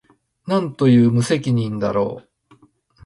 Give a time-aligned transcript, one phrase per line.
[0.47, 2.55] 何という無責任だろう